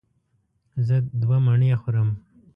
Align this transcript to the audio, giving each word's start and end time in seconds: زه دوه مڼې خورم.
زه 0.87 0.95
دوه 1.21 1.37
مڼې 1.45 1.71
خورم. 1.81 2.09